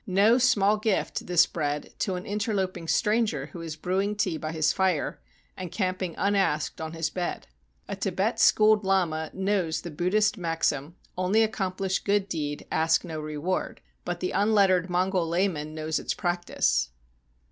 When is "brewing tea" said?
3.75-4.35